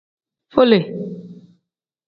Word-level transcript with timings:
Fole. 0.53 0.79